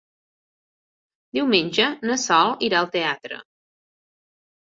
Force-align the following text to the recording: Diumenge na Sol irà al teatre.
Diumenge 1.37 1.89
na 2.11 2.15
Sol 2.21 2.55
irà 2.69 2.79
al 2.79 2.89
teatre. 2.97 3.39